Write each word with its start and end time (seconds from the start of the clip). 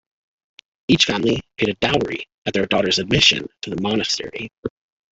Each 0.87 1.05
family 1.05 1.41
paid 1.57 1.69
a 1.69 1.73
dowry 1.75 2.25
at 2.47 2.55
their 2.55 2.65
daughter's 2.65 2.97
admission 2.97 3.47
to 3.61 3.69
the 3.69 3.79
monastery. 3.83 4.51